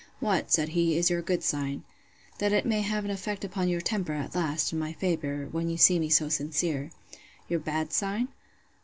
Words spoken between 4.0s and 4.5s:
at